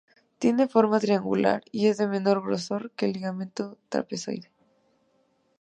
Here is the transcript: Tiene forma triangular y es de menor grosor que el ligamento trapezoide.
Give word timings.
Tiene 0.39 0.67
forma 0.67 0.99
triangular 0.99 1.61
y 1.71 1.85
es 1.85 1.97
de 1.97 2.07
menor 2.07 2.41
grosor 2.43 2.89
que 2.93 3.05
el 3.05 3.13
ligamento 3.13 3.77
trapezoide. 3.87 4.49